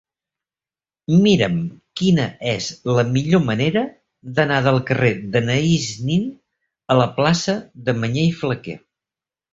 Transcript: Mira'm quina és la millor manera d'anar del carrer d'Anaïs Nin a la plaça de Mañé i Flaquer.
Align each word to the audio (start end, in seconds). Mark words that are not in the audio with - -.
Mira'm 1.25 1.57
quina 2.01 2.25
és 2.53 2.69
la 2.99 3.03
millor 3.17 3.43
manera 3.51 3.83
d'anar 4.39 4.57
del 4.69 4.81
carrer 4.89 5.13
d'Anaïs 5.37 5.91
Nin 6.09 6.27
a 6.95 6.99
la 7.03 7.09
plaça 7.21 7.57
de 7.91 7.97
Mañé 8.03 8.29
i 8.33 8.37
Flaquer. 8.41 8.79